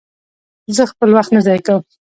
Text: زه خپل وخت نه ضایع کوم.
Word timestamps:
زه 0.75 0.83
خپل 0.91 1.09
وخت 1.17 1.31
نه 1.35 1.41
ضایع 1.47 1.61
کوم. 1.65 1.81